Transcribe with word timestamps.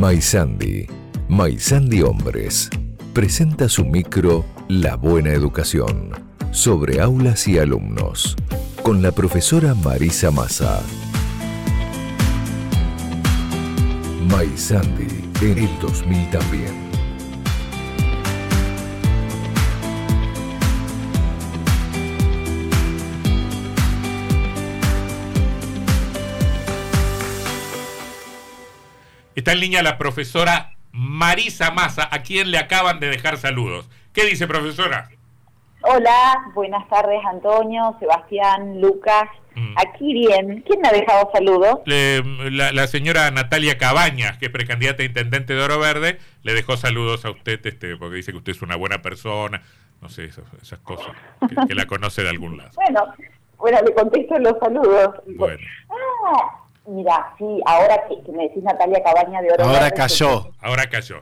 Maisandi, 0.00 0.86
Maisandi 1.28 2.00
Hombres, 2.00 2.70
presenta 3.12 3.68
su 3.68 3.84
micro 3.84 4.46
La 4.66 4.96
Buena 4.96 5.28
Educación 5.28 6.12
sobre 6.52 7.02
aulas 7.02 7.46
y 7.46 7.58
alumnos, 7.58 8.34
con 8.82 9.02
la 9.02 9.12
profesora 9.12 9.74
Marisa 9.74 10.30
Massa. 10.30 10.80
Maisandi 14.30 15.06
en 15.42 15.58
el 15.58 15.78
2000 15.80 16.30
también. 16.30 16.79
Está 29.40 29.52
en 29.52 29.60
línea 29.60 29.82
la 29.82 29.96
profesora 29.96 30.72
Marisa 30.92 31.70
Massa, 31.70 32.06
a 32.12 32.20
quien 32.20 32.50
le 32.50 32.58
acaban 32.58 33.00
de 33.00 33.08
dejar 33.08 33.38
saludos. 33.38 33.88
¿Qué 34.12 34.26
dice, 34.26 34.46
profesora? 34.46 35.08
Hola, 35.80 36.52
buenas 36.52 36.86
tardes, 36.90 37.22
Antonio, 37.24 37.96
Sebastián, 37.98 38.82
Lucas. 38.82 39.30
Mm. 39.54 39.74
Aquí 39.78 40.12
bien. 40.12 40.62
¿Quién 40.66 40.82
me 40.82 40.88
ha 40.88 40.92
dejado 40.92 41.30
saludos? 41.32 41.80
la, 41.86 42.86
señora 42.86 43.30
Natalia 43.30 43.78
Cabañas, 43.78 44.36
que 44.36 44.44
es 44.44 44.52
precandidata 44.52 45.02
a 45.02 45.06
intendente 45.06 45.54
de 45.54 45.62
Oro 45.62 45.78
Verde, 45.78 46.18
le 46.42 46.52
dejó 46.52 46.76
saludos 46.76 47.24
a 47.24 47.30
usted 47.30 47.64
este, 47.64 47.96
porque 47.96 48.16
dice 48.16 48.32
que 48.32 48.38
usted 48.38 48.52
es 48.52 48.60
una 48.60 48.76
buena 48.76 49.00
persona, 49.00 49.62
no 50.02 50.10
sé, 50.10 50.26
esas, 50.26 50.44
cosas, 50.80 51.16
que, 51.66 51.74
la 51.74 51.86
conoce 51.86 52.22
de 52.22 52.28
algún 52.28 52.58
lado. 52.58 52.72
Bueno, 52.74 53.14
bueno, 53.56 53.78
le 53.86 53.94
contesto 53.94 54.38
los 54.38 54.58
saludos. 54.58 55.14
Bueno. 55.28 55.66
Ah, 55.88 56.59
Mira, 56.86 57.34
sí, 57.38 57.60
ahora 57.66 58.04
que, 58.08 58.32
me 58.32 58.44
decís 58.44 58.62
Natalia 58.62 59.02
Cabaña 59.02 59.42
de 59.42 59.52
Oro. 59.52 59.64
Ahora 59.64 59.90
cayó, 59.90 60.50
ahora 60.60 60.88
cayó. 60.88 61.16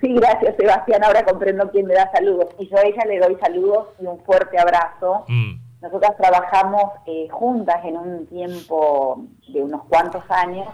Sí, 0.00 0.14
gracias 0.14 0.56
Sebastián, 0.56 1.02
ahora 1.02 1.24
comprendo 1.24 1.70
quién 1.70 1.86
me 1.86 1.94
da 1.94 2.10
saludos. 2.12 2.48
Y 2.58 2.68
yo 2.68 2.76
a 2.76 2.82
ella 2.82 3.04
le 3.06 3.18
doy 3.18 3.36
saludos 3.40 3.88
y 4.00 4.06
un 4.06 4.20
fuerte 4.24 4.58
abrazo. 4.58 5.24
Mm. 5.26 5.54
Nosotras 5.80 6.16
trabajamos 6.18 6.92
eh, 7.06 7.28
juntas 7.30 7.82
en 7.84 7.96
un 7.96 8.26
tiempo 8.26 9.24
de 9.48 9.62
unos 9.62 9.82
cuantos 9.88 10.22
años 10.28 10.68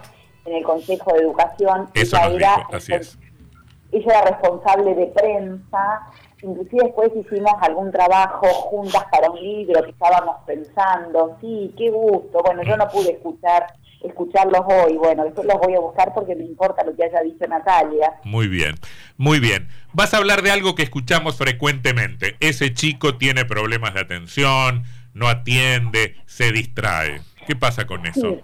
en 0.44 0.56
el 0.56 0.64
Consejo 0.64 1.12
de 1.12 1.20
Educación. 1.20 1.88
Eso 1.94 2.16
ella, 2.16 2.36
era, 2.36 2.66
así 2.72 2.92
es. 2.92 3.18
ella 3.92 4.06
era 4.06 4.22
responsable 4.22 4.94
de 4.94 5.06
prensa, 5.06 6.08
inclusive 6.46 6.84
después 6.84 7.10
hicimos 7.14 7.52
algún 7.60 7.90
trabajo 7.90 8.46
juntas 8.46 9.04
para 9.10 9.30
un 9.30 9.40
libro 9.40 9.82
que 9.82 9.90
estábamos 9.90 10.36
pensando. 10.46 11.36
Sí, 11.40 11.74
qué 11.76 11.90
gusto. 11.90 12.40
Bueno, 12.44 12.62
yo 12.62 12.76
no 12.76 12.88
pude 12.88 13.12
escuchar 13.12 13.66
escucharlos 14.02 14.62
hoy. 14.66 14.96
Bueno, 14.96 15.24
después 15.24 15.46
los 15.46 15.58
voy 15.58 15.74
a 15.74 15.80
buscar 15.80 16.14
porque 16.14 16.34
me 16.34 16.44
importa 16.44 16.84
lo 16.84 16.94
que 16.94 17.04
haya 17.04 17.20
dicho 17.22 17.46
Natalia. 17.46 18.14
Muy 18.24 18.48
bien, 18.48 18.76
muy 19.16 19.40
bien. 19.40 19.68
Vas 19.92 20.14
a 20.14 20.18
hablar 20.18 20.42
de 20.42 20.50
algo 20.50 20.74
que 20.74 20.82
escuchamos 20.82 21.36
frecuentemente. 21.36 22.36
Ese 22.40 22.72
chico 22.72 23.16
tiene 23.16 23.44
problemas 23.44 23.94
de 23.94 24.00
atención, 24.00 24.84
no 25.14 25.28
atiende, 25.28 26.16
se 26.26 26.52
distrae. 26.52 27.20
¿Qué 27.46 27.56
pasa 27.56 27.86
con 27.86 28.06
eso? 28.06 28.38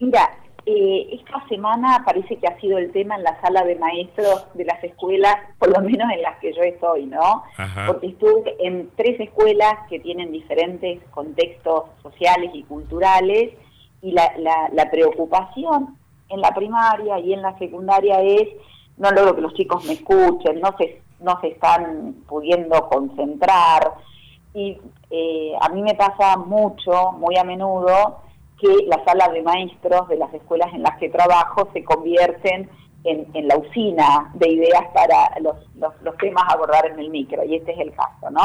Mira, 0.00 0.30
eh, 0.70 1.08
esta 1.12 1.42
semana 1.48 2.02
parece 2.04 2.36
que 2.36 2.46
ha 2.46 2.60
sido 2.60 2.76
el 2.76 2.92
tema 2.92 3.16
en 3.16 3.22
la 3.22 3.40
sala 3.40 3.64
de 3.64 3.76
maestros 3.76 4.44
de 4.52 4.66
las 4.66 4.84
escuelas, 4.84 5.34
por 5.58 5.70
lo 5.70 5.80
menos 5.80 6.12
en 6.12 6.20
las 6.20 6.38
que 6.40 6.52
yo 6.52 6.60
estoy, 6.60 7.06
¿no? 7.06 7.42
Porque 7.86 8.08
estuve 8.08 8.54
en 8.58 8.90
tres 8.94 9.18
escuelas 9.18 9.72
que 9.88 9.98
tienen 9.98 10.30
diferentes 10.30 11.02
contextos 11.10 11.84
sociales 12.02 12.50
y 12.52 12.64
culturales 12.64 13.54
y 14.02 14.12
la, 14.12 14.30
la, 14.38 14.90
preocupación 14.90 15.96
en 16.28 16.40
la 16.42 16.54
primaria 16.54 17.18
y 17.18 17.32
en 17.32 17.40
la 17.40 17.56
secundaria 17.56 18.20
es 18.20 18.48
no 18.98 19.10
logro 19.10 19.36
que 19.36 19.40
los 19.40 19.54
chicos 19.54 19.86
me 19.86 19.94
escuchen, 19.94 20.60
no 20.60 20.76
se, 20.76 21.00
no 21.20 21.40
se 21.40 21.48
están 21.48 22.14
pudiendo 22.28 22.90
concentrar. 22.90 23.94
Y 24.52 24.78
eh, 25.08 25.52
a 25.62 25.70
mí 25.70 25.80
me 25.80 25.94
pasa 25.94 26.36
mucho, 26.36 27.12
muy 27.12 27.38
a 27.38 27.44
menudo, 27.44 28.27
que 28.60 28.86
las 28.86 29.04
salas 29.04 29.32
de 29.32 29.42
maestros 29.42 30.08
de 30.08 30.16
las 30.16 30.32
escuelas 30.34 30.72
en 30.74 30.82
las 30.82 30.98
que 30.98 31.08
trabajo 31.08 31.68
se 31.72 31.84
convierten 31.84 32.68
en, 33.04 33.26
en 33.34 33.48
la 33.48 33.56
usina 33.56 34.30
de 34.34 34.48
ideas 34.48 34.84
para 34.92 35.38
los, 35.40 35.56
los, 36.02 36.16
temas 36.18 36.44
a 36.48 36.54
abordar 36.54 36.86
en 36.86 36.98
el 36.98 37.10
micro, 37.10 37.44
y 37.44 37.56
este 37.56 37.72
es 37.72 37.78
el 37.78 37.92
caso, 37.92 38.30
¿no? 38.30 38.42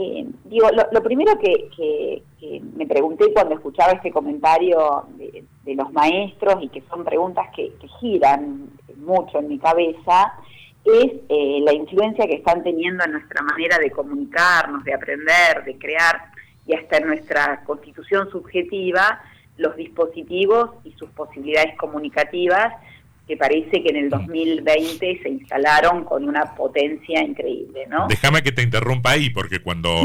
Eh, 0.00 0.26
digo, 0.44 0.68
lo, 0.92 1.02
primero 1.02 1.32
que, 1.40 2.22
me 2.76 2.86
pregunté 2.86 3.32
cuando 3.32 3.56
escuchaba 3.56 3.92
este 3.92 4.12
comentario 4.12 5.06
de, 5.16 5.74
los 5.74 5.92
maestros 5.92 6.62
y 6.62 6.68
que 6.68 6.82
son 6.88 7.04
preguntas 7.04 7.46
que, 7.54 7.72
giran 8.00 8.70
mucho 8.96 9.40
en 9.40 9.48
mi 9.48 9.58
cabeza, 9.58 10.34
es 10.84 11.12
eh, 11.28 11.60
la 11.62 11.72
influencia 11.72 12.26
que 12.26 12.36
están 12.36 12.62
teniendo 12.62 13.04
en 13.04 13.12
nuestra 13.12 13.42
manera 13.42 13.76
de 13.78 13.90
comunicarnos, 13.90 14.84
de 14.84 14.94
aprender, 14.94 15.64
de 15.64 15.76
crear 15.76 16.30
y 16.68 16.74
hasta 16.74 16.98
en 16.98 17.08
nuestra 17.08 17.64
constitución 17.64 18.30
subjetiva 18.30 19.20
los 19.56 19.74
dispositivos 19.74 20.70
y 20.84 20.92
sus 20.92 21.10
posibilidades 21.10 21.76
comunicativas 21.76 22.74
que 23.26 23.36
parece 23.36 23.82
que 23.82 23.88
en 23.88 23.96
el 23.96 24.10
2020 24.10 25.20
se 25.22 25.28
instalaron 25.28 26.04
con 26.04 26.24
una 26.24 26.54
potencia 26.54 27.22
increíble, 27.22 27.86
¿no? 27.88 28.06
Déjame 28.08 28.42
que 28.42 28.52
te 28.52 28.62
interrumpa 28.62 29.10
ahí, 29.10 29.28
porque 29.28 29.58
cuando, 29.58 30.02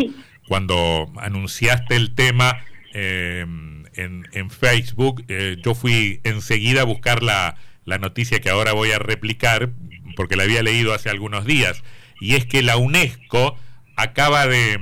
cuando 0.48 1.10
anunciaste 1.18 1.96
el 1.96 2.16
tema 2.16 2.58
eh, 2.94 3.46
en, 3.96 4.50
Facebook, 4.50 5.24
eh, 5.30 5.56
yo 5.64 5.74
fui 5.74 6.20
enseguida 6.26 6.82
a 6.82 6.86
buscar 6.86 7.24
la, 7.24 7.56
la 7.86 7.98
noticia 7.98 8.42
que 8.42 8.50
ahora 8.50 8.74
voy 8.74 8.92
a 8.92 9.00
replicar, 9.00 9.70
porque 10.18 10.36
la 10.36 10.44
había 10.44 10.62
leído 10.62 10.94
hace 10.94 11.10
algunos 11.10 11.46
días, 11.46 11.82
y 12.20 12.36
es 12.36 12.46
que 12.46 12.62
la 12.62 12.76
UNESCO 12.76 13.56
acaba 13.96 14.48
de, 14.48 14.78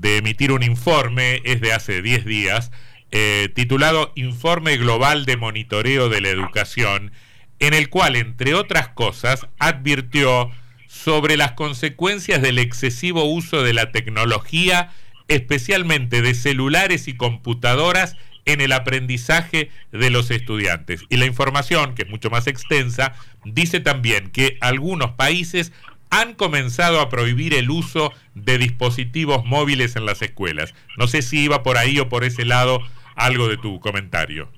de 0.00 0.18
emitir 0.18 0.52
un 0.52 0.62
informe, 0.62 1.42
es 1.44 1.60
de 1.60 1.72
hace 1.72 2.02
10 2.02 2.24
días, 2.24 2.70
eh, 3.12 3.48
titulado 3.54 4.12
Informe 4.14 4.76
Global 4.76 5.24
de 5.24 5.36
Monitoreo 5.36 6.08
de 6.08 6.20
la 6.20 6.28
Educación, 6.28 7.12
en 7.58 7.74
el 7.74 7.88
cual, 7.88 8.16
entre 8.16 8.54
otras 8.54 8.88
cosas, 8.88 9.46
advirtió 9.58 10.50
sobre 10.86 11.36
las 11.36 11.52
consecuencias 11.52 12.42
del 12.42 12.58
excesivo 12.58 13.24
uso 13.24 13.62
de 13.62 13.72
la 13.72 13.92
tecnología, 13.92 14.90
especialmente 15.28 16.22
de 16.22 16.34
celulares 16.34 17.08
y 17.08 17.16
computadoras, 17.16 18.16
en 18.46 18.60
el 18.60 18.72
aprendizaje 18.72 19.70
de 19.90 20.10
los 20.10 20.30
estudiantes. 20.30 21.02
Y 21.08 21.16
la 21.16 21.26
información, 21.26 21.94
que 21.94 22.02
es 22.02 22.08
mucho 22.08 22.30
más 22.30 22.46
extensa, 22.46 23.14
dice 23.44 23.80
también 23.80 24.30
que 24.30 24.56
algunos 24.60 25.12
países 25.12 25.72
han 26.20 26.34
comenzado 26.34 27.00
a 27.00 27.08
prohibir 27.08 27.54
el 27.54 27.70
uso 27.70 28.12
de 28.34 28.58
dispositivos 28.58 29.44
móviles 29.44 29.96
en 29.96 30.06
las 30.06 30.22
escuelas. 30.22 30.74
No 30.98 31.06
sé 31.06 31.22
si 31.22 31.44
iba 31.44 31.62
por 31.62 31.76
ahí 31.76 31.98
o 31.98 32.08
por 32.08 32.24
ese 32.24 32.44
lado 32.44 32.80
algo 33.16 33.48
de 33.48 33.56
tu 33.58 33.80
comentario. 33.80 34.48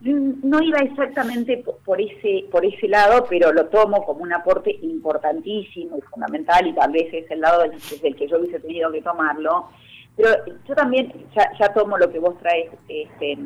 No 0.00 0.60
iba 0.60 0.78
exactamente 0.78 1.64
por 1.84 2.00
ese, 2.00 2.44
por 2.50 2.64
ese 2.64 2.88
lado, 2.88 3.24
pero 3.28 3.52
lo 3.52 3.66
tomo 3.66 4.04
como 4.04 4.22
un 4.22 4.32
aporte 4.32 4.76
importantísimo 4.82 5.96
y 5.98 6.00
fundamental, 6.02 6.66
y 6.66 6.74
tal 6.74 6.90
vez 6.90 7.12
es 7.12 7.30
el 7.30 7.40
lado 7.40 7.62
desde 7.62 8.08
el 8.08 8.16
que 8.16 8.26
yo 8.26 8.38
hubiese 8.38 8.58
tenido 8.58 8.90
que 8.90 9.00
tomarlo. 9.02 9.68
Pero 10.16 10.30
yo 10.68 10.74
también 10.74 11.12
ya, 11.36 11.72
tomo 11.72 11.96
lo 11.98 12.10
que 12.10 12.18
vos 12.18 12.36
traes, 12.38 12.70
este, 12.88 13.38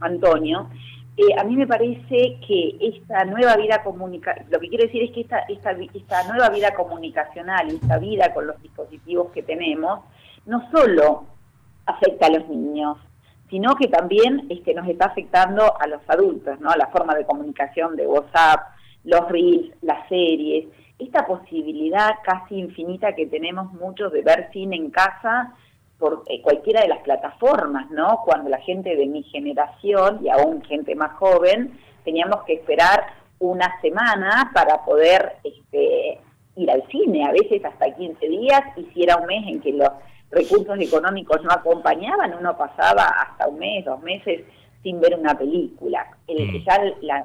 Antonio. 0.00 0.70
Eh, 1.20 1.34
a 1.36 1.42
mí 1.42 1.56
me 1.56 1.66
parece 1.66 2.38
que 2.46 2.76
esta 2.80 3.24
nueva 3.24 3.56
vida 3.56 3.82
comunicacional, 3.82 4.46
lo 4.52 4.60
que 4.60 4.68
quiero 4.68 4.84
decir 4.84 5.02
es 5.02 5.10
que 5.10 5.22
esta, 5.22 5.40
esta, 5.48 5.72
esta 5.72 6.28
nueva 6.28 6.48
vida 6.48 6.72
comunicacional, 6.74 7.68
esta 7.70 7.98
vida 7.98 8.32
con 8.32 8.46
los 8.46 8.62
dispositivos 8.62 9.32
que 9.32 9.42
tenemos, 9.42 9.98
no 10.46 10.70
solo 10.70 11.26
afecta 11.86 12.26
a 12.26 12.30
los 12.30 12.48
niños, 12.48 12.98
sino 13.50 13.74
que 13.74 13.88
también 13.88 14.46
este, 14.48 14.74
nos 14.74 14.86
está 14.86 15.06
afectando 15.06 15.74
a 15.80 15.88
los 15.88 16.00
adultos, 16.06 16.60
¿no? 16.60 16.70
La 16.76 16.86
forma 16.86 17.16
de 17.16 17.26
comunicación 17.26 17.96
de 17.96 18.06
WhatsApp, 18.06 18.60
los 19.02 19.28
reels, 19.28 19.74
las 19.82 20.08
series, 20.08 20.68
esta 21.00 21.26
posibilidad 21.26 22.10
casi 22.22 22.60
infinita 22.60 23.16
que 23.16 23.26
tenemos 23.26 23.72
muchos 23.72 24.12
de 24.12 24.22
ver 24.22 24.50
cine 24.52 24.76
en 24.76 24.90
casa 24.90 25.52
por 25.98 26.22
eh, 26.26 26.40
cualquiera 26.42 26.82
de 26.82 26.88
las 26.88 27.00
plataformas, 27.00 27.90
¿no? 27.90 28.20
Cuando 28.24 28.48
la 28.48 28.60
gente 28.60 28.94
de 28.94 29.06
mi 29.06 29.22
generación 29.24 30.20
y 30.22 30.28
aún 30.28 30.62
gente 30.62 30.94
más 30.94 31.12
joven 31.18 31.78
teníamos 32.04 32.44
que 32.44 32.54
esperar 32.54 33.04
una 33.40 33.80
semana 33.80 34.50
para 34.54 34.84
poder 34.84 35.36
este, 35.44 36.20
ir 36.56 36.70
al 36.70 36.82
cine, 36.88 37.24
a 37.24 37.32
veces 37.32 37.64
hasta 37.64 37.94
15 37.94 38.28
días, 38.28 38.62
y 38.76 38.84
si 38.92 39.02
era 39.02 39.16
un 39.16 39.26
mes 39.26 39.46
en 39.46 39.60
que 39.60 39.72
los 39.72 39.90
recursos 40.30 40.78
económicos 40.80 41.42
no 41.42 41.50
acompañaban, 41.50 42.34
uno 42.34 42.56
pasaba 42.56 43.04
hasta 43.04 43.48
un 43.48 43.58
mes, 43.58 43.84
dos 43.84 44.00
meses 44.02 44.44
sin 44.82 45.00
ver 45.00 45.14
una 45.16 45.36
película. 45.36 46.06
El, 46.26 46.48
mm. 46.48 46.64
Ya 46.64 46.76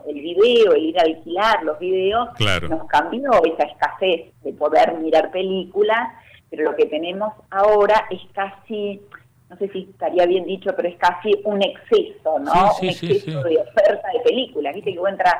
el, 0.07 0.13
video, 0.15 0.73
el 0.73 0.83
ir 0.83 0.99
a 0.99 1.03
alquilar 1.03 1.63
los 1.63 1.79
videos, 1.79 2.29
nos 2.69 2.87
cambió 2.87 3.31
esa 3.43 3.63
escasez 3.63 4.33
de 4.43 4.53
poder 4.53 4.97
mirar 4.97 5.31
películas, 5.31 6.13
pero 6.55 6.69
lo 6.69 6.77
que 6.77 6.85
tenemos 6.85 7.33
ahora 7.49 8.05
es 8.11 8.21
casi, 8.31 9.01
no 9.49 9.57
sé 9.57 9.69
si 9.69 9.87
estaría 9.89 10.27
bien 10.27 10.45
dicho, 10.45 10.69
pero 10.75 10.87
es 10.87 10.97
casi 10.97 11.31
un 11.45 11.63
exceso, 11.63 12.37
¿no? 12.37 12.51
un 12.79 12.89
exceso 12.89 13.41
de 13.41 13.57
oferta 13.57 14.07
de 14.13 14.19
películas. 14.23 14.75
Viste 14.75 14.93
que 14.93 14.99
vos 14.99 15.09
entras 15.09 15.33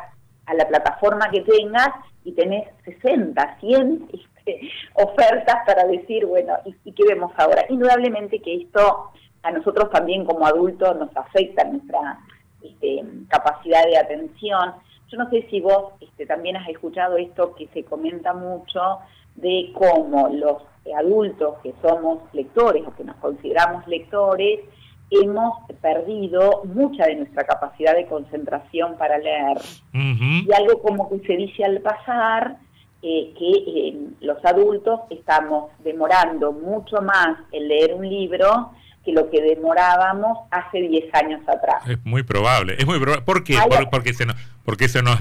a 0.48 0.54
la 0.56 0.68
plataforma 0.68 1.30
que 1.30 1.42
tengas 1.42 1.90
y 2.24 2.32
tenés 2.32 2.68
60, 2.86 3.58
100 3.60 4.10
este, 4.12 4.72
ofertas 4.96 5.58
para 5.68 5.86
decir, 5.86 6.26
bueno, 6.26 6.56
¿y, 6.66 6.92
qué 6.94 7.04
vemos 7.08 7.32
ahora? 7.38 7.64
Indudablemente 7.70 8.40
que 8.40 8.64
esto 8.64 9.12
a 9.44 9.52
nosotros 9.52 9.92
también 9.92 10.26
como 10.26 10.48
adultos 10.48 10.98
nos 10.98 11.16
afecta 11.16 11.64
nuestra 11.66 12.18
este, 12.64 13.04
capacidad 13.28 13.86
de 13.86 13.98
atención. 13.98 14.74
Yo 15.10 15.20
no 15.20 15.30
sé 15.30 15.46
si 15.52 15.62
vos 15.62 15.94
este, 16.02 16.26
también 16.26 16.58
has 16.58 16.68
escuchado 16.70 17.18
esto 17.18 17.54
que 17.54 17.68
se 17.68 17.84
comenta 17.84 18.34
mucho 18.34 18.98
de 19.36 19.72
cómo 19.74 20.30
los 20.30 20.58
adultos 20.98 21.56
que 21.64 21.74
somos 21.82 22.20
lectores 22.34 22.84
o 22.86 22.96
que 22.96 23.04
nos 23.04 23.16
consideramos 23.18 23.88
lectores, 23.88 24.60
hemos 25.10 25.54
perdido 25.82 26.64
mucha 26.66 27.06
de 27.06 27.16
nuestra 27.16 27.44
capacidad 27.44 27.94
de 27.96 28.08
concentración 28.08 28.98
para 28.98 29.18
leer. 29.18 29.58
Y 29.94 30.48
algo 30.54 30.82
como 30.82 31.10
que 31.10 31.20
se 31.26 31.38
dice 31.38 31.64
al 31.64 31.82
pasar, 31.82 32.58
eh, 33.02 33.34
que 33.38 33.52
eh, 33.52 33.98
los 34.22 34.44
adultos 34.46 35.02
estamos 35.10 35.72
demorando 35.84 36.52
mucho 36.54 37.02
más 37.02 37.38
en 37.52 37.68
leer 37.68 37.94
un 37.94 38.08
libro 38.08 38.72
que 39.04 39.12
lo 39.12 39.30
que 39.30 39.42
demorábamos 39.42 40.38
hace 40.50 40.80
10 40.80 41.14
años 41.14 41.42
atrás. 41.48 41.84
Es 41.86 42.04
muy 42.06 42.24
probable, 42.24 42.76
es 42.78 42.86
muy 42.86 43.00
probable. 43.00 43.26
¿Por 43.26 43.44
qué? 43.44 43.58
porque 43.92 44.14
se 44.14 44.26
nos, 44.26 44.38
porque 44.64 44.88
se 44.88 45.04
nos, 45.04 45.20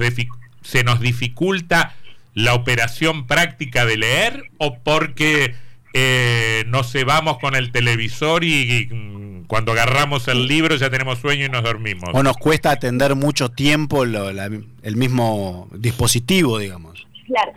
se 0.61 0.85
nos 0.85 1.01
dificulta 1.01 1.93
la 2.35 2.55
operación 2.55 3.27
práctica 3.27 3.85
de 3.85 3.97
leer 3.97 4.45
o 4.59 4.79
porque 4.83 5.55
eh, 5.95 6.65
nos 6.69 6.91
cebamos 6.91 7.39
con 7.39 7.55
el 7.55 7.73
televisor 7.73 8.45
y, 8.45 8.89
mm, 8.91 9.45
cuando 9.47 9.73
agarramos 9.73 10.29
el 10.29 10.47
libro 10.47 10.77
ya 10.77 10.89
tenemos 10.89 11.19
sueño 11.19 11.47
y 11.47 11.49
nos 11.49 11.63
dormimos. 11.63 12.11
O 12.15 12.23
nos 12.23 12.37
cuesta 12.39 12.71
atender 12.71 13.15
mucho 13.15 13.51
tiempo 13.51 14.05
el 14.05 14.97
mismo 14.97 15.69
dispositivo, 15.73 16.59
digamos. 16.59 17.07
Claro, 17.27 17.53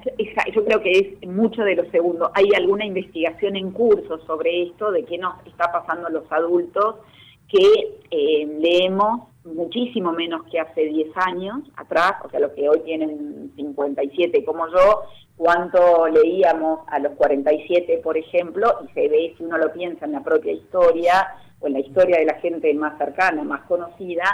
yo 0.54 0.64
creo 0.64 0.82
que 0.82 1.18
es 1.22 1.28
mucho 1.30 1.64
de 1.64 1.76
lo 1.76 1.90
segundo. 1.92 2.32
Hay 2.34 2.46
alguna 2.56 2.86
investigación 2.86 3.56
en 3.56 3.72
curso 3.72 4.20
sobre 4.26 4.64
esto, 4.64 4.92
de 4.92 5.04
qué 5.06 5.18
nos 5.18 5.46
está 5.48 5.72
pasando 5.72 6.08
a 6.08 6.12
los 6.12 6.32
adultos, 6.32 6.96
que 7.50 7.68
eh, 8.12 8.48
leemos 8.60 9.22
muchísimo 9.46 10.12
menos 10.12 10.44
que 10.52 10.60
hace 10.60 10.82
10 10.82 11.10
años 11.16 11.60
atrás, 11.78 12.14
o 12.24 12.30
sea, 12.30 12.40
los 12.40 12.52
que 12.52 12.68
hoy 12.68 12.80
tienen 12.82 13.52
57 13.56 14.44
como 14.44 14.68
yo, 14.68 15.04
cuánto 15.38 16.08
leíamos 16.08 16.80
a 16.88 17.00
los 17.00 17.14
47, 17.14 18.02
por 18.04 18.18
ejemplo, 18.18 18.80
y 18.84 18.94
se 18.94 19.08
ve, 19.08 19.36
si 19.38 19.44
uno 19.44 19.58
lo 19.58 19.72
piensa 19.72 20.06
en 20.06 20.14
la 20.14 20.24
propia 20.24 20.52
historia 20.52 21.28
o 21.60 21.68
en 21.68 21.74
la 21.74 21.80
historia 21.80 22.18
de 22.18 22.26
la 22.26 22.40
gente 22.40 22.74
más 22.74 22.98
cercana, 22.98 23.44
más 23.44 23.62
conocida, 23.64 24.26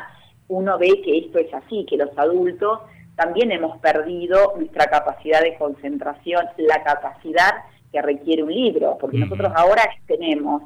uno 0.47 0.77
ve 0.77 1.01
que 1.03 1.17
esto 1.17 1.39
es 1.39 1.53
así, 1.53 1.85
que 1.89 1.97
los 1.97 2.17
adultos 2.17 2.79
también 3.15 3.51
hemos 3.51 3.77
perdido 3.79 4.53
nuestra 4.57 4.85
capacidad 4.87 5.41
de 5.41 5.57
concentración, 5.57 6.45
la 6.57 6.83
capacidad 6.83 7.51
que 7.91 8.01
requiere 8.01 8.43
un 8.43 8.53
libro, 8.53 8.97
porque 8.99 9.17
nosotros 9.17 9.51
ahora 9.55 9.83
tenemos 10.07 10.63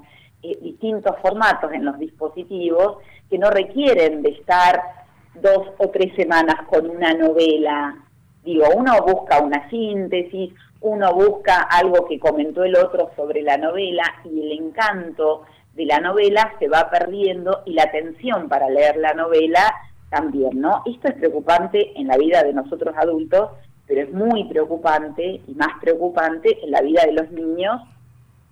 eh, 0.52 0.58
distintos 0.62 1.16
formatos 1.22 1.72
en 1.74 1.86
los 1.86 1.98
dispositivos 2.00 2.98
que 3.30 3.38
no 3.38 3.50
requieren 3.50 4.22
de 4.22 4.30
estar 4.30 4.82
dos 5.42 5.68
o 5.78 5.90
tres 5.90 6.16
semanas 6.16 6.56
con 6.70 6.90
una 6.90 7.14
novela 7.14 7.96
Digo, 8.46 8.66
uno 8.76 9.02
busca 9.02 9.42
una 9.42 9.68
síntesis, 9.72 10.54
uno 10.82 11.14
busca 11.16 11.64
algo 11.64 12.06
que 12.06 12.20
comentó 12.20 12.64
el 12.64 12.76
otro 12.76 13.10
sobre 13.16 13.42
la 13.42 13.58
novela 13.58 14.04
y 14.24 14.40
el 14.40 14.52
encanto 14.52 15.46
de 15.74 15.86
la 15.86 16.00
novela 16.00 16.54
se 16.60 16.68
va 16.68 16.92
perdiendo 16.92 17.64
y 17.66 17.74
la 17.74 17.84
atención 17.84 18.48
para 18.48 18.70
leer 18.70 18.98
la 18.98 19.16
novela 19.16 19.74
también, 20.12 20.62
¿no? 20.62 20.84
Esto 20.86 21.08
es 21.08 21.16
preocupante 21.16 22.00
en 22.00 22.06
la 22.06 22.18
vida 22.18 22.44
de 22.44 22.54
nosotros 22.54 22.94
adultos, 22.96 23.50
pero 23.88 24.02
es 24.04 24.14
muy 24.14 24.44
preocupante 24.44 25.42
y 25.48 25.56
más 25.56 25.80
preocupante 25.82 26.64
en 26.64 26.70
la 26.70 26.82
vida 26.82 27.02
de 27.04 27.14
los 27.14 27.32
niños 27.32 27.82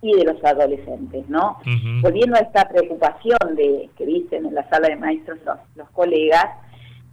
y 0.04 0.14
de 0.18 0.24
los 0.24 0.44
adolescentes, 0.44 1.28
¿no? 1.28 1.58
Volviendo 2.02 2.36
a 2.36 2.40
esta 2.40 2.68
preocupación 2.68 3.56
de 3.56 3.88
que 3.96 4.04
dicen 4.04 4.44
en 4.44 4.54
la 4.54 4.68
sala 4.68 4.88
de 4.88 4.96
maestros 4.96 5.38
los, 5.46 5.56
los 5.76 5.88
colegas, 5.90 6.46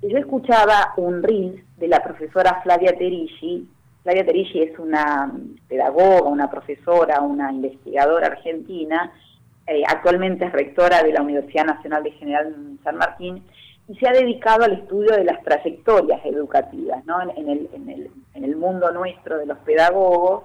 yo 0.02 0.18
escuchaba 0.18 0.94
un 0.98 1.24
reel 1.24 1.64
de 1.78 1.88
la 1.88 2.04
profesora 2.04 2.60
Flavia 2.64 2.98
Terigi. 2.98 3.66
Flavia 4.04 4.26
Terigi 4.26 4.64
es 4.64 4.78
una 4.78 5.32
pedagoga, 5.70 6.30
una 6.30 6.50
profesora, 6.50 7.22
una 7.22 7.52
investigadora 7.54 8.28
argentina, 8.28 9.12
eh, 9.68 9.84
actualmente 9.88 10.46
es 10.46 10.52
rectora 10.52 11.02
de 11.02 11.14
la 11.14 11.22
Universidad 11.22 11.66
Nacional 11.66 12.04
de 12.04 12.12
General 12.12 12.54
San 12.84 12.98
Martín 12.98 13.44
y 13.88 13.96
se 13.96 14.08
ha 14.08 14.12
dedicado 14.12 14.66
al 14.66 14.74
estudio 14.74 15.16
de 15.16 15.24
las 15.24 15.42
trayectorias 15.44 16.26
educativas 16.26 17.06
¿no? 17.06 17.22
en, 17.22 17.50
el, 17.50 17.70
en, 17.74 17.90
el, 17.90 18.12
en 18.34 18.44
el 18.44 18.56
mundo 18.58 18.92
nuestro 18.92 19.38
de 19.38 19.46
los 19.46 19.58
pedagogos. 19.60 20.44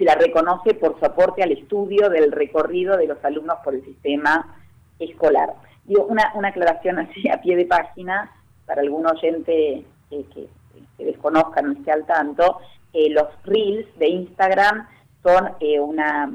Se 0.00 0.06
la 0.06 0.14
reconoce 0.14 0.72
por 0.72 0.98
su 0.98 1.04
aporte 1.04 1.42
al 1.42 1.52
estudio 1.52 2.08
del 2.08 2.32
recorrido 2.32 2.96
de 2.96 3.06
los 3.06 3.22
alumnos 3.22 3.58
por 3.62 3.74
el 3.74 3.84
sistema 3.84 4.56
escolar. 4.98 5.52
Una, 5.88 6.32
una 6.36 6.48
aclaración 6.48 7.00
así 7.00 7.28
a 7.28 7.42
pie 7.42 7.54
de 7.54 7.66
página 7.66 8.32
para 8.64 8.80
algún 8.80 9.06
oyente 9.06 9.84
que, 10.08 10.48
desconozca, 10.96 11.60
no 11.60 11.72
esté 11.72 11.92
al 11.92 12.06
tanto, 12.06 12.60
eh, 12.94 13.10
los 13.10 13.26
reels 13.44 13.86
de 13.98 14.08
Instagram 14.08 14.88
son 15.22 15.50
eh, 15.60 15.78
una, 15.78 16.32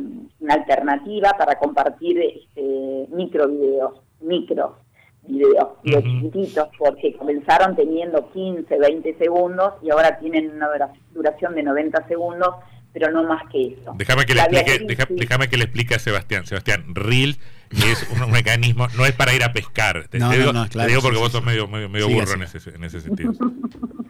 alternativa 0.48 1.32
para 1.36 1.58
compartir 1.58 2.20
este, 2.20 3.08
micro 3.10 3.48
videos, 3.48 4.00
micro 4.20 4.76
videos, 5.24 5.70
chiquititos, 5.84 6.70
porque 6.78 7.18
comenzaron 7.18 7.76
teniendo 7.76 8.30
15, 8.30 8.78
20 8.78 9.18
segundos 9.18 9.74
y 9.82 9.90
ahora 9.90 10.20
tienen 10.20 10.52
una 10.52 10.70
duración 11.16 11.56
de 11.56 11.64
90 11.64 12.08
segundos, 12.08 12.58
pero 12.96 13.12
no 13.12 13.24
más 13.26 13.44
que 13.52 13.74
eso. 13.74 13.94
Déjame 13.98 14.26
que, 14.26 14.34
le 14.34 14.42
explique, 14.42 15.06
déjame 15.10 15.50
que 15.50 15.58
le 15.58 15.66
explique 15.66 15.96
a 15.96 16.00
Sebastián. 16.00 16.46
Sebastián, 16.46 16.96
Reels 16.96 17.38
es 17.70 18.08
un, 18.10 18.32
mecanismo, 18.32 18.88
no 18.96 19.06
es 19.06 19.12
para 19.12 19.34
ir 19.34 19.44
a 19.44 19.52
pescar. 19.52 20.08
Te, 20.08 20.18
digo, 20.18 20.54
porque 21.02 21.18
vos 21.18 21.30
sos 21.30 21.44
medio, 21.44 21.68
medio, 21.68 22.08
burro 22.08 22.36
En, 22.36 22.44
ese, 22.44 22.70
en 22.70 22.86
ese 22.86 23.02
sentido. 23.02 23.34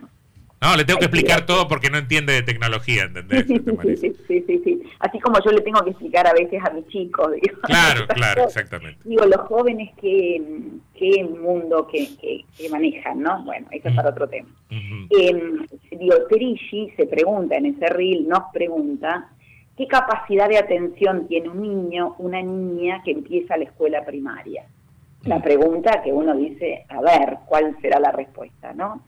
No, 0.61 0.75
le 0.75 0.85
tengo 0.85 0.99
que 0.99 1.05
explicar 1.05 1.45
todo 1.45 1.67
porque 1.67 1.89
no 1.89 1.97
entiende 1.97 2.33
de 2.33 2.41
tecnología, 2.41 3.03
¿entendés? 3.03 3.45
Sí, 3.45 4.15
sí, 4.27 4.43
sí, 4.47 4.61
sí, 4.63 4.83
Así 4.99 5.19
como 5.19 5.37
yo 5.43 5.51
le 5.51 5.61
tengo 5.61 5.83
que 5.83 5.91
explicar 5.91 6.25
a 6.25 6.33
veces 6.33 6.59
a 6.63 6.71
mis 6.71 6.87
chicos. 6.87 7.33
Claro, 7.63 8.07
claro, 8.15 8.45
exactamente. 8.45 8.99
Digo, 9.03 9.25
los 9.25 9.41
jóvenes, 9.47 9.91
¿qué, 10.01 10.41
qué 10.95 11.23
mundo 11.23 11.87
que, 11.87 12.07
que, 12.17 12.69
manejan, 12.69 13.21
no? 13.21 13.43
Bueno, 13.43 13.67
eso 13.71 13.89
es 13.89 13.95
para 13.95 14.09
otro 14.09 14.27
tema. 14.27 14.50
eh, 14.71 15.41
digo, 15.91 16.15
Terigi 16.29 16.91
se 16.95 17.05
pregunta 17.05 17.55
en 17.55 17.67
ese 17.67 17.88
reel, 17.88 18.27
nos 18.27 18.43
pregunta 18.51 19.29
¿Qué 19.77 19.88
capacidad 19.88 20.47
de 20.47 20.57
atención 20.57 21.27
tiene 21.27 21.50
un 21.50 21.62
niño, 21.62 22.15
una 22.19 22.41
niña 22.41 23.01
que 23.03 23.12
empieza 23.12 23.57
la 23.57 23.65
escuela 23.65 24.05
primaria? 24.05 24.63
La 25.24 25.41
pregunta 25.41 26.01
que 26.01 26.13
uno 26.13 26.33
dice, 26.33 26.85
a 26.88 27.01
ver, 27.01 27.39
¿cuál 27.45 27.75
será 27.81 28.00
la 28.00 28.12
respuesta, 28.12 28.74
no? 28.74 29.01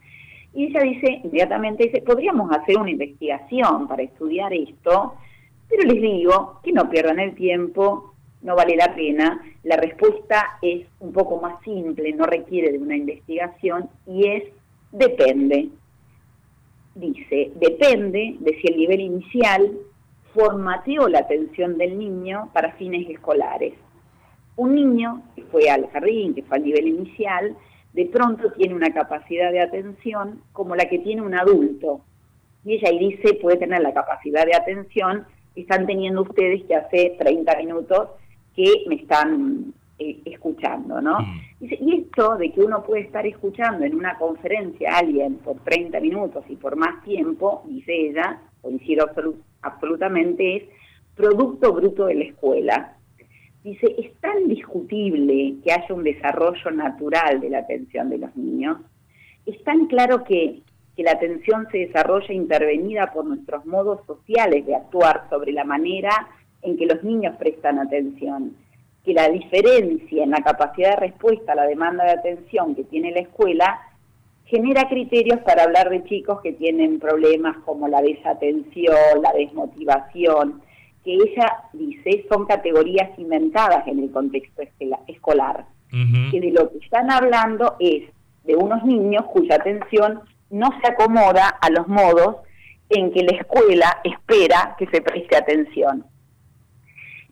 Y 0.54 0.66
ella 0.66 0.80
dice, 0.80 1.20
inmediatamente 1.24 1.84
dice, 1.84 2.02
podríamos 2.02 2.50
hacer 2.52 2.78
una 2.78 2.90
investigación 2.90 3.86
para 3.86 4.02
estudiar 4.02 4.52
esto, 4.52 5.14
pero 5.68 5.82
les 5.82 6.00
digo 6.00 6.60
que 6.62 6.72
no 6.72 6.88
pierdan 6.88 7.18
el 7.18 7.34
tiempo, 7.34 8.14
no 8.42 8.56
vale 8.56 8.76
la 8.76 8.94
pena. 8.94 9.42
La 9.62 9.76
respuesta 9.76 10.58
es 10.62 10.86
un 11.00 11.12
poco 11.12 11.40
más 11.40 11.62
simple, 11.62 12.12
no 12.12 12.24
requiere 12.24 12.72
de 12.72 12.78
una 12.78 12.96
investigación 12.96 13.88
y 14.06 14.28
es 14.28 14.44
depende. 14.92 15.68
Dice, 16.94 17.52
depende 17.54 18.36
de 18.40 18.58
si 18.60 18.66
el 18.68 18.76
nivel 18.76 19.00
inicial 19.00 19.70
formateó 20.34 21.08
la 21.08 21.20
atención 21.20 21.78
del 21.78 21.98
niño 21.98 22.50
para 22.52 22.72
fines 22.72 23.08
escolares. 23.08 23.74
Un 24.56 24.74
niño 24.74 25.22
que 25.36 25.42
fue 25.42 25.70
al 25.70 25.88
jardín, 25.90 26.34
que 26.34 26.42
fue 26.42 26.56
al 26.56 26.64
nivel 26.64 26.88
inicial, 26.88 27.56
de 27.98 28.06
pronto 28.06 28.52
tiene 28.52 28.76
una 28.76 28.94
capacidad 28.94 29.50
de 29.50 29.60
atención 29.60 30.40
como 30.52 30.76
la 30.76 30.88
que 30.88 31.00
tiene 31.00 31.20
un 31.20 31.34
adulto. 31.34 32.02
Y 32.64 32.74
ella 32.74 32.90
ahí 32.90 32.98
dice, 33.00 33.34
puede 33.42 33.56
tener 33.56 33.80
la 33.80 33.92
capacidad 33.92 34.46
de 34.46 34.54
atención 34.54 35.26
que 35.52 35.62
están 35.62 35.84
teniendo 35.84 36.22
ustedes 36.22 36.62
que 36.62 36.76
hace 36.76 37.16
30 37.18 37.56
minutos 37.56 38.10
que 38.54 38.84
me 38.86 38.94
están 38.94 39.74
eh, 39.98 40.20
escuchando, 40.26 41.00
¿no? 41.00 41.18
Mm. 41.18 41.40
y 41.60 42.02
esto 42.02 42.36
de 42.36 42.52
que 42.52 42.60
uno 42.60 42.84
puede 42.84 43.02
estar 43.02 43.26
escuchando 43.26 43.84
en 43.84 43.96
una 43.96 44.16
conferencia 44.16 44.92
a 44.92 44.98
alguien 44.98 45.34
por 45.38 45.56
30 45.64 45.98
minutos 45.98 46.44
y 46.48 46.54
por 46.54 46.76
más 46.76 47.02
tiempo, 47.02 47.64
dice 47.66 47.92
ella, 47.92 48.40
coincido 48.62 49.06
absolutamente, 49.08 49.48
absolutamente 49.62 50.56
es 50.56 50.62
Producto 51.16 51.72
Bruto 51.72 52.06
de 52.06 52.14
la 52.14 52.24
Escuela. 52.26 52.97
Dice, 53.68 53.94
es 53.98 54.18
tan 54.22 54.48
discutible 54.48 55.56
que 55.62 55.70
haya 55.70 55.94
un 55.94 56.02
desarrollo 56.02 56.70
natural 56.70 57.38
de 57.38 57.50
la 57.50 57.58
atención 57.58 58.08
de 58.08 58.16
los 58.16 58.34
niños, 58.34 58.78
es 59.44 59.62
tan 59.62 59.88
claro 59.88 60.24
que, 60.24 60.62
que 60.96 61.02
la 61.02 61.12
atención 61.12 61.68
se 61.70 61.76
desarrolla 61.76 62.32
intervenida 62.32 63.12
por 63.12 63.26
nuestros 63.26 63.66
modos 63.66 64.00
sociales 64.06 64.64
de 64.64 64.74
actuar 64.74 65.26
sobre 65.28 65.52
la 65.52 65.64
manera 65.64 66.08
en 66.62 66.78
que 66.78 66.86
los 66.86 67.04
niños 67.04 67.36
prestan 67.36 67.78
atención, 67.78 68.56
que 69.04 69.12
la 69.12 69.28
diferencia 69.28 70.24
en 70.24 70.30
la 70.30 70.42
capacidad 70.42 70.92
de 70.92 71.00
respuesta 71.08 71.52
a 71.52 71.56
la 71.56 71.66
demanda 71.66 72.04
de 72.04 72.12
atención 72.12 72.74
que 72.74 72.84
tiene 72.84 73.10
la 73.10 73.20
escuela 73.20 73.80
genera 74.46 74.88
criterios 74.88 75.40
para 75.40 75.64
hablar 75.64 75.90
de 75.90 76.04
chicos 76.04 76.40
que 76.40 76.54
tienen 76.54 77.00
problemas 77.00 77.58
como 77.66 77.86
la 77.86 78.00
desatención, 78.00 79.20
la 79.20 79.32
desmotivación, 79.34 80.62
que 81.08 81.14
ella 81.14 81.64
dice 81.72 82.26
son 82.30 82.44
categorías 82.44 83.18
inventadas 83.18 83.88
en 83.88 83.98
el 84.00 84.10
contexto 84.10 84.60
escolar, 85.06 85.64
que 85.90 86.38
de 86.38 86.50
lo 86.50 86.70
que 86.70 86.78
están 86.84 87.10
hablando 87.10 87.76
es 87.80 88.10
de 88.44 88.54
unos 88.54 88.84
niños 88.84 89.24
cuya 89.32 89.54
atención 89.56 90.20
no 90.50 90.68
se 90.82 90.92
acomoda 90.92 91.48
a 91.48 91.70
los 91.70 91.88
modos 91.88 92.36
en 92.90 93.10
que 93.10 93.22
la 93.22 93.38
escuela 93.38 94.00
espera 94.04 94.76
que 94.78 94.86
se 94.88 95.00
preste 95.00 95.34
atención. 95.34 96.04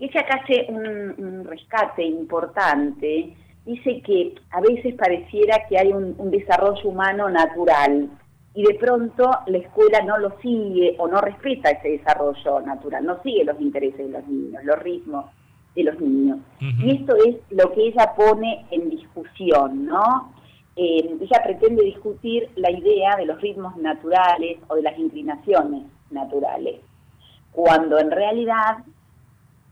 Ella 0.00 0.21
acá 0.21 0.40
hace 0.42 0.66
un, 0.71 1.45
rescate 1.45 2.02
importante, 2.02 3.35
dice 3.66 4.00
que 4.00 4.37
a 4.52 4.62
veces 4.62 4.95
pareciera 4.95 5.66
que 5.68 5.78
hay 5.78 5.92
un, 5.92 6.14
un 6.16 6.30
desarrollo 6.30 6.88
humano 6.88 7.28
natural 7.28 8.09
y 8.56 8.62
de 8.62 8.75
pronto 8.75 9.30
la 9.46 9.58
escuela 9.58 10.00
no 10.00 10.16
lo 10.16 10.32
sigue 10.40 10.96
o 10.98 11.06
no 11.06 11.20
respeta 11.20 11.68
ese 11.68 11.90
desarrollo 11.90 12.60
natural, 12.62 13.04
no 13.04 13.22
sigue 13.22 13.44
los 13.44 13.60
intereses 13.60 13.98
de 13.98 14.08
los 14.08 14.26
niños, 14.26 14.64
los 14.64 14.78
ritmos 14.78 15.26
de 15.75 15.84
los 15.84 16.00
niños. 16.00 16.38
Y 16.58 16.96
esto 16.96 17.14
es 17.16 17.36
lo 17.50 17.70
que 17.75 17.88
ella 17.88 18.14
pone 18.16 18.64
en 18.70 18.88
discusión, 18.88 19.84
¿no? 19.84 20.32
Eh, 20.75 21.18
ella 21.20 21.42
pretende 21.44 21.84
discutir 21.84 22.48
la 22.56 22.70
idea 22.70 23.16
de 23.16 23.26
los 23.26 23.38
ritmos 23.42 23.76
naturales 23.76 24.58
o 24.68 24.75
de 24.75 24.82
las 24.82 24.98
inclinaciones 24.98 25.84
naturales, 26.10 26.80
cuando 27.52 27.98
en 27.98 28.10
realidad, 28.10 28.78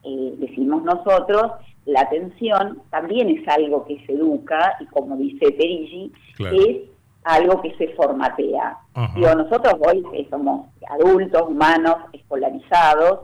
eh, 0.02 0.34
decimos 0.36 0.82
nosotros, 0.84 1.52
la 1.86 2.02
atención 2.02 2.82
también 2.90 3.30
es 3.30 3.48
algo 3.48 3.86
que 3.86 4.04
se 4.04 4.12
educa 4.12 4.76
y 4.78 4.84
como 4.86 5.16
dice 5.16 5.52
Perigi, 5.52 6.12
es 6.38 6.93
algo 7.24 7.60
que 7.62 7.74
se 7.76 7.88
formatea. 7.94 8.78
Digo, 9.14 9.34
nosotros 9.34 9.74
hoy 9.86 10.04
somos 10.30 10.68
adultos, 10.88 11.42
humanos, 11.48 11.96
escolarizados, 12.12 13.20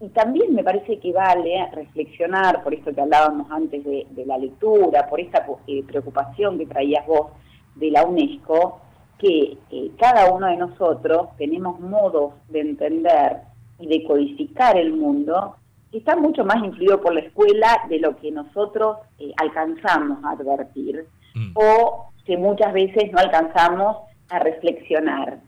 y 0.00 0.08
también 0.08 0.54
me 0.54 0.64
parece 0.64 0.98
que 0.98 1.12
vale 1.12 1.66
reflexionar, 1.72 2.62
por 2.62 2.74
esto 2.74 2.92
que 2.92 3.00
hablábamos 3.00 3.50
antes 3.50 3.84
de, 3.84 4.06
la 4.26 4.38
lectura, 4.38 5.06
por 5.08 5.20
esta 5.20 5.46
eh, 5.66 5.82
preocupación 5.84 6.58
que 6.58 6.66
traías 6.66 7.06
vos 7.06 7.28
de 7.76 7.90
la 7.90 8.04
UNESCO, 8.04 8.80
que 9.18 9.56
eh, 9.70 9.90
cada 9.98 10.32
uno 10.32 10.46
de 10.46 10.56
nosotros 10.56 11.28
tenemos 11.38 11.78
modos 11.80 12.34
de 12.48 12.60
entender 12.60 13.42
y 13.78 13.86
de 13.86 14.04
codificar 14.04 14.76
el 14.76 14.92
mundo 14.92 15.56
que 15.90 15.98
están 15.98 16.20
mucho 16.20 16.44
más 16.44 16.62
influidos 16.62 17.00
por 17.00 17.14
la 17.14 17.20
escuela 17.20 17.82
de 17.88 18.00
lo 18.00 18.16
que 18.16 18.30
nosotros 18.32 18.98
eh, 19.18 19.32
alcanzamos 19.36 20.24
a 20.24 20.32
advertir. 20.32 21.06
Mm. 21.34 21.52
O 21.54 22.10
que 22.24 22.36
muchas 22.36 22.72
veces 22.72 23.12
no 23.12 23.18
alcanzamos 23.18 23.98
a 24.28 24.38
reflexionar. 24.38 25.38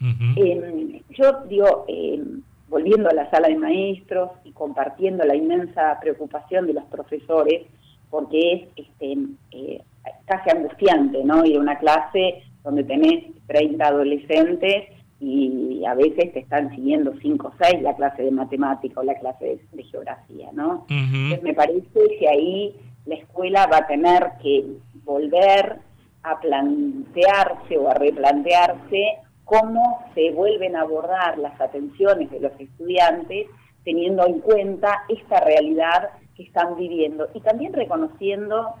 Em, 0.00 1.00
yo 1.10 1.42
digo, 1.48 1.84
em, 1.88 2.42
volviendo 2.68 3.08
a 3.08 3.14
la 3.14 3.28
sala 3.30 3.48
de 3.48 3.56
maestros 3.56 4.30
y 4.44 4.52
compartiendo 4.52 5.24
la 5.24 5.34
inmensa 5.34 5.98
preocupación 6.00 6.66
de 6.66 6.74
los 6.74 6.84
profesores, 6.84 7.66
porque 8.10 8.52
es 8.52 8.86
este, 8.86 9.16
eh, 9.52 9.82
casi 10.26 10.50
angustiante, 10.50 11.24
¿no? 11.24 11.44
Ir 11.44 11.56
a 11.56 11.60
una 11.60 11.78
clase 11.78 12.42
donde 12.62 12.84
tenés 12.84 13.24
30 13.46 13.86
adolescentes 13.86 14.84
y 15.20 15.84
a 15.84 15.94
veces 15.94 16.32
te 16.32 16.40
están 16.40 16.70
siguiendo 16.74 17.12
5 17.20 17.48
o 17.48 17.52
6 17.60 17.82
la 17.82 17.96
clase 17.96 18.22
de 18.22 18.30
matemática 18.30 19.00
o 19.00 19.02
la 19.02 19.18
clase 19.18 19.58
de, 19.72 19.82
geografía, 19.82 20.50
¿no? 20.52 20.86
Entonces 20.88 21.42
me 21.42 21.54
parece 21.54 22.00
que 22.18 22.28
ahí 22.28 22.76
la 23.06 23.16
escuela 23.16 23.66
va 23.66 23.78
a 23.78 23.86
tener 23.86 24.32
que 24.42 24.64
volver 25.04 25.78
a 26.22 26.40
plantearse 26.40 27.78
o 27.78 27.88
a 27.88 27.94
replantearse 27.94 29.18
cómo 29.44 30.04
se 30.14 30.30
vuelven 30.32 30.76
a 30.76 30.82
abordar 30.82 31.38
las 31.38 31.58
atenciones 31.60 32.30
de 32.30 32.40
los 32.40 32.52
estudiantes 32.58 33.46
teniendo 33.84 34.26
en 34.26 34.40
cuenta 34.40 35.04
esta 35.08 35.40
realidad 35.40 36.10
que 36.36 36.42
están 36.42 36.76
viviendo 36.76 37.28
y 37.32 37.40
también 37.40 37.72
reconociendo 37.72 38.74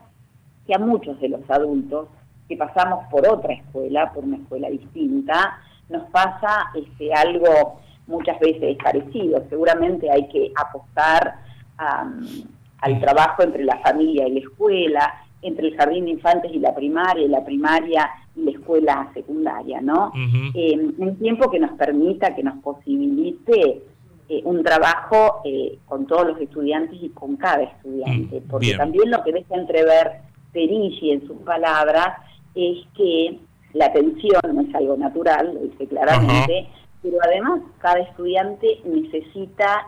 que 0.66 0.74
a 0.74 0.78
muchos 0.78 1.18
de 1.20 1.30
los 1.30 1.40
adultos 1.48 2.08
que 2.48 2.56
pasamos 2.56 3.06
por 3.10 3.26
otra 3.26 3.54
escuela, 3.54 4.12
por 4.12 4.24
una 4.24 4.36
escuela 4.36 4.68
distinta, 4.68 5.58
nos 5.88 6.08
pasa 6.10 6.70
este, 6.74 7.12
algo 7.14 7.80
muchas 8.06 8.38
veces 8.40 8.76
parecido. 8.82 9.44
Seguramente 9.48 10.10
hay 10.10 10.28
que 10.28 10.52
apostar 10.56 11.36
al 11.78 13.00
trabajo 13.00 13.42
entre 13.42 13.64
la 13.64 13.78
familia 13.78 14.26
y 14.26 14.32
la 14.32 14.40
escuela, 14.40 15.24
entre 15.42 15.68
el 15.68 15.76
jardín 15.76 16.06
de 16.06 16.12
infantes 16.12 16.50
y 16.52 16.58
la 16.58 16.74
primaria, 16.74 17.24
y 17.24 17.28
la 17.28 17.44
primaria 17.44 18.10
y 18.34 18.42
la 18.42 18.50
escuela 18.50 19.10
secundaria, 19.14 19.80
¿no? 19.80 20.12
Eh, 20.54 20.76
un 20.98 21.16
tiempo 21.16 21.50
que 21.50 21.60
nos 21.60 21.72
permita, 21.72 22.34
que 22.34 22.42
nos 22.42 22.60
posibilite 22.62 23.82
eh, 24.28 24.42
un 24.44 24.62
trabajo 24.62 25.40
eh, 25.44 25.78
con 25.86 26.06
todos 26.06 26.26
los 26.26 26.40
estudiantes 26.40 26.98
y 27.00 27.08
con 27.10 27.36
cada 27.36 27.62
estudiante, 27.62 28.40
mm, 28.40 28.48
porque 28.48 28.74
también 28.76 29.10
lo 29.10 29.22
que 29.22 29.32
deja 29.32 29.54
entrever 29.54 30.20
Perigi 30.52 31.12
en 31.12 31.26
sus 31.26 31.38
palabras 31.38 32.18
es 32.54 32.78
que 32.96 33.38
la 33.74 33.86
atención 33.86 34.40
no 34.52 34.62
es 34.62 34.74
algo 34.74 34.96
natural, 34.96 35.54
lo 35.54 35.60
dice 35.60 35.86
claramente, 35.86 36.68
pero 37.02 37.18
además 37.22 37.60
cada 37.78 38.00
estudiante 38.00 38.80
necesita 38.84 39.86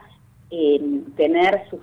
tener 1.16 1.62
sus, 1.70 1.80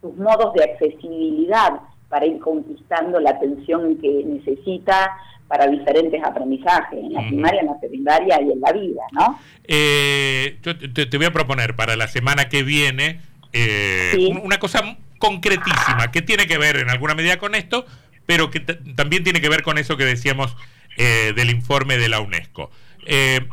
sus 0.00 0.16
modos 0.16 0.52
de 0.54 0.64
accesibilidad 0.64 1.80
para 2.10 2.26
ir 2.26 2.38
conquistando 2.40 3.18
la 3.20 3.30
atención 3.30 3.96
que 3.98 4.24
necesita 4.26 5.16
para 5.48 5.66
diferentes 5.66 6.22
aprendizajes, 6.22 6.98
en 6.98 7.12
la 7.12 7.26
primaria, 7.26 7.60
en 7.60 7.66
la 7.66 7.80
secundaria 7.80 8.40
y 8.40 8.52
en 8.52 8.60
la 8.60 8.72
vida, 8.72 9.02
¿no? 9.12 9.40
Eh, 9.64 10.58
yo 10.62 10.76
te, 10.76 11.16
voy 11.16 11.26
a 11.26 11.32
proponer 11.32 11.74
para 11.74 11.96
la 11.96 12.06
semana 12.06 12.48
que 12.48 12.62
viene 12.62 13.20
eh, 13.52 14.30
una 14.44 14.58
cosa 14.58 14.96
concretísima 15.18 16.12
que 16.12 16.22
tiene 16.22 16.46
que 16.46 16.56
ver 16.56 16.76
en 16.76 16.88
alguna 16.88 17.14
medida 17.14 17.38
con 17.38 17.54
esto, 17.56 17.84
pero 18.26 18.50
que 18.50 18.60
también 18.60 19.24
tiene 19.24 19.40
que 19.40 19.48
ver 19.48 19.62
con 19.62 19.78
eso 19.78 19.96
que 19.96 20.04
decíamos 20.04 20.56
eh, 20.96 21.32
del 21.34 21.50
informe 21.50 21.96
de 21.96 22.08
la 22.08 22.20
UNESCO. 22.20 22.70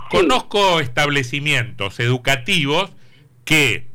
Conozco 0.09 0.79
establecimientos 0.79 1.99
educativos 1.99 2.91
que 3.43 3.87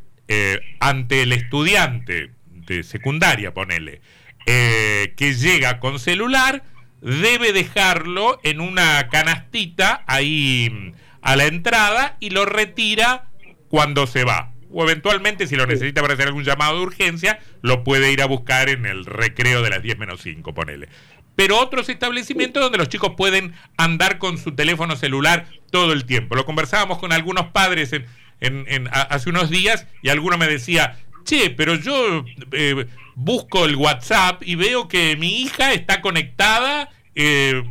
ante 0.80 1.22
el 1.22 1.32
estudiante 1.32 2.30
de 2.46 2.82
secundaria, 2.82 3.54
ponele, 3.54 4.00
eh, 4.46 5.14
que 5.16 5.34
llega 5.34 5.80
con 5.80 5.98
celular 5.98 6.64
debe 7.02 7.52
dejarlo 7.52 8.40
en 8.44 8.60
una 8.60 9.08
canastita 9.08 10.04
ahí 10.06 10.70
mm, 10.70 10.92
a 11.20 11.36
la 11.36 11.46
entrada 11.46 12.16
y 12.20 12.30
lo 12.30 12.44
retira 12.44 13.28
cuando 13.68 14.06
se 14.06 14.24
va. 14.24 14.52
O 14.72 14.84
eventualmente, 14.84 15.46
si 15.46 15.56
lo 15.56 15.66
necesita 15.66 16.00
para 16.00 16.14
hacer 16.14 16.28
algún 16.28 16.44
llamado 16.44 16.78
de 16.78 16.82
urgencia, 16.82 17.40
lo 17.60 17.84
puede 17.84 18.10
ir 18.10 18.22
a 18.22 18.26
buscar 18.26 18.70
en 18.70 18.86
el 18.86 19.04
recreo 19.04 19.62
de 19.62 19.70
las 19.70 19.82
10 19.82 19.98
menos 19.98 20.22
5, 20.22 20.54
ponele. 20.54 20.88
Pero 21.36 21.58
otros 21.58 21.88
establecimientos 21.88 22.62
donde 22.62 22.78
los 22.78 22.88
chicos 22.88 23.12
pueden 23.16 23.54
andar 23.76 24.18
con 24.18 24.38
su 24.38 24.52
teléfono 24.52 24.96
celular 24.96 25.46
todo 25.70 25.92
el 25.92 26.04
tiempo. 26.04 26.36
Lo 26.36 26.46
conversábamos 26.46 26.98
con 26.98 27.12
algunos 27.12 27.46
padres 27.48 27.92
en, 27.92 28.06
en, 28.40 28.88
hace 28.92 29.30
unos 29.30 29.50
días 29.50 29.86
y 30.02 30.08
alguno 30.08 30.38
me 30.38 30.46
decía, 30.46 30.98
che, 31.24 31.50
pero 31.50 31.74
yo 31.76 32.24
eh, 32.52 32.86
busco 33.14 33.64
el 33.64 33.76
WhatsApp 33.76 34.42
y 34.44 34.54
veo 34.54 34.88
que 34.88 35.16
mi 35.16 35.42
hija 35.42 35.72
está 35.72 36.00
conectada 36.00 36.90
eh, 37.14 37.62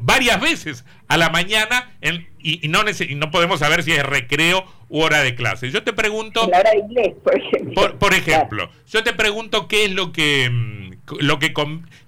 varias 0.00 0.40
veces 0.40 0.84
a 1.08 1.16
la 1.16 1.30
mañana 1.30 1.92
y, 2.38 2.68
no 2.68 2.84
no 2.84 3.30
podemos 3.30 3.60
saber 3.60 3.82
si 3.82 3.92
es 3.92 4.02
recreo 4.02 4.64
u 4.88 5.00
hora 5.00 5.22
de 5.22 5.34
clase. 5.34 5.70
Yo 5.70 5.82
te 5.82 5.92
pregunto... 5.92 6.48
La 6.50 6.60
hora 6.60 6.70
de 6.70 6.78
inglés, 6.78 7.14
por 7.22 7.36
ejemplo. 7.36 7.98
Por, 7.98 8.14
ejemplo, 8.14 8.70
yo 8.88 9.02
te 9.02 9.12
pregunto 9.12 9.68
qué 9.68 9.84
es 9.84 9.92
lo 9.92 10.12
que... 10.12 10.48
Mm, 10.50 10.86
lo 11.20 11.38
que 11.38 11.54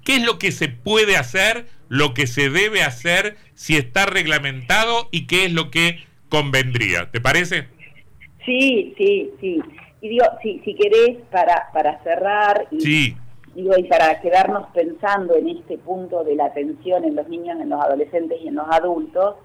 qué 0.05 0.17
es 0.17 0.23
lo 0.23 0.39
que 0.39 0.51
se 0.51 0.69
puede 0.69 1.17
hacer, 1.17 1.67
lo 1.89 2.15
que 2.15 2.27
se 2.27 2.51
debe 2.51 2.83
hacer, 2.83 3.37
si 3.55 3.77
está 3.77 4.07
reglamentado 4.07 5.09
y 5.13 5.27
qué 5.27 5.45
es 5.45 5.53
lo 5.53 5.71
que 5.71 6.01
convendría. 6.29 7.11
¿Te 7.11 7.21
parece? 7.21 7.69
Sí, 8.45 8.95
sí, 8.97 9.31
sí. 9.41 9.61
Y 10.01 10.09
digo, 10.09 10.25
si, 10.43 10.61
si 10.61 10.75
querés, 10.75 11.19
para, 11.31 11.71
para 11.73 12.03
cerrar 12.03 12.67
y, 12.71 13.15
digo, 13.55 13.73
y 13.77 13.85
para 13.85 14.21
quedarnos 14.21 14.69
pensando 14.73 15.35
en 15.35 15.49
este 15.49 15.79
punto 15.79 16.23
de 16.25 16.37
la 16.37 16.47
atención 16.47 17.05
en 17.05 17.17
los 17.17 17.29
niños, 17.29 17.61
en 17.61 17.69
los 17.69 17.83
adolescentes 17.83 18.39
y 18.41 18.49
en 18.49 18.55
los 18.55 18.67
adultos, 18.71 19.37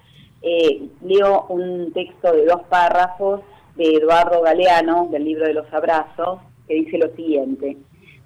eh, 0.42 0.90
leo 1.02 1.46
un 1.50 1.92
texto 1.94 2.32
de 2.34 2.46
dos 2.46 2.64
párrafos 2.70 3.42
de 3.76 3.96
Eduardo 3.96 4.42
Galeano, 4.42 5.08
del 5.12 5.24
libro 5.24 5.48
de 5.48 5.54
los 5.54 5.74
abrazos, 5.74 6.40
que 6.68 6.76
dice 6.76 6.98
lo 6.98 7.16
siguiente. 7.16 7.78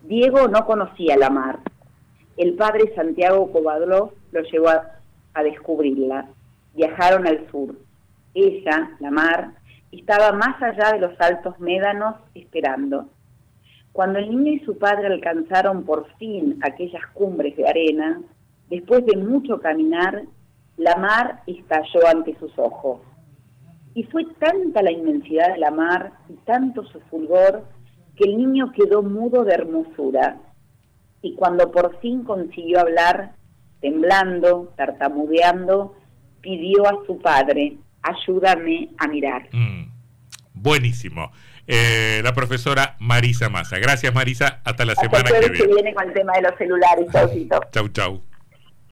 Diego 0.03 0.47
no 0.47 0.65
conocía 0.65 1.15
la 1.15 1.29
mar. 1.29 1.59
El 2.35 2.55
padre 2.55 2.93
Santiago 2.95 3.51
Covadló 3.51 4.13
lo 4.31 4.41
llevó 4.41 4.69
a, 4.69 4.99
a 5.33 5.43
descubrirla. 5.43 6.29
Viajaron 6.75 7.25
al 7.25 7.49
sur. 7.49 7.75
Ella, 8.33 8.91
la 8.99 9.11
mar, 9.11 9.51
estaba 9.91 10.31
más 10.33 10.61
allá 10.61 10.93
de 10.93 10.99
los 10.99 11.19
altos 11.19 11.59
médanos 11.59 12.15
esperando. 12.33 13.09
Cuando 13.91 14.19
el 14.19 14.29
niño 14.29 14.53
y 14.53 14.59
su 14.59 14.77
padre 14.77 15.07
alcanzaron 15.07 15.83
por 15.83 16.07
fin 16.17 16.59
aquellas 16.61 17.05
cumbres 17.13 17.55
de 17.57 17.67
arena, 17.67 18.21
después 18.69 19.05
de 19.05 19.17
mucho 19.17 19.59
caminar, 19.59 20.23
la 20.77 20.95
mar 20.97 21.41
estalló 21.47 22.07
ante 22.07 22.37
sus 22.37 22.51
ojos. 22.59 23.01
Y 23.95 24.03
fue 24.03 24.25
tanta 24.39 24.83
la 24.83 24.91
inmensidad 24.91 25.53
de 25.53 25.57
la 25.57 25.71
mar 25.71 26.13
y 26.29 26.33
tanto 26.45 26.83
su 26.83 26.99
fulgor 27.09 27.63
que 28.15 28.25
el 28.25 28.37
niño 28.37 28.71
quedó 28.71 29.01
mudo 29.01 29.43
de 29.43 29.55
hermosura. 29.55 30.37
Y 31.23 31.33
cuando 31.33 31.71
por 31.71 31.97
fin 31.99 32.23
consiguió 32.23 32.81
hablar, 32.81 33.33
temblando, 33.81 34.73
tartamudeando, 34.75 35.95
pidió 36.41 36.85
a 36.87 37.03
su 37.07 37.17
padre, 37.17 37.77
ayúdame 38.09 38.89
a 38.97 39.07
mirar. 39.07 39.49
Mm, 39.51 39.91
buenísimo. 40.53 41.31
Eh, 41.67 42.21
la 42.23 42.33
profesora 42.33 42.95
Marisa 42.99 43.49
Massa. 43.49 43.77
Gracias 43.79 44.13
Marisa, 44.13 44.61
hasta 44.63 44.85
la 44.85 44.95
semana 44.95 45.29
que 45.29 45.39
viene. 45.39 45.57
que 45.57 45.67
viene 45.67 45.93
con 45.93 46.07
el 46.07 46.13
tema 46.13 46.33
de 46.33 46.41
los 46.43 46.57
celulares. 46.57 47.07
Chau, 47.11 47.29
chau. 47.71 47.89
chau. 47.89 48.21